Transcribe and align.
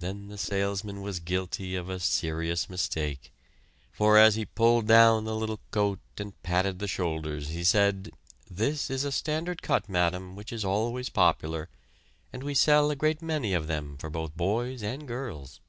Then 0.00 0.26
the 0.26 0.38
salesman 0.38 1.02
was 1.02 1.20
guilty 1.20 1.76
of 1.76 1.88
a 1.88 2.00
serious 2.00 2.68
mistake, 2.68 3.30
for 3.92 4.18
as 4.18 4.34
he 4.34 4.44
pulled 4.44 4.88
down 4.88 5.22
the 5.22 5.36
little 5.36 5.60
coat 5.70 6.00
and 6.18 6.34
patted 6.42 6.80
the 6.80 6.88
shoulders 6.88 7.50
he 7.50 7.62
said: 7.62 8.10
"This 8.50 8.90
is 8.90 9.04
a 9.04 9.12
standard 9.12 9.62
cut, 9.62 9.88
madam, 9.88 10.34
which 10.34 10.52
is 10.52 10.64
always 10.64 11.10
popular, 11.10 11.68
and 12.32 12.42
we 12.42 12.54
sell 12.54 12.90
a 12.90 12.96
great 12.96 13.22
many 13.22 13.54
of 13.54 13.68
them 13.68 13.96
for 13.98 14.10
both 14.10 14.36
boys 14.36 14.82
and 14.82 15.06
girls." 15.06 15.60